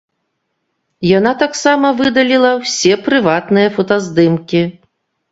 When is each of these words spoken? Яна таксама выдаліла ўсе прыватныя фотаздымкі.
Яна 1.17 1.33
таксама 1.41 1.91
выдаліла 1.99 2.51
ўсе 2.61 2.93
прыватныя 3.09 3.67
фотаздымкі. 3.75 4.63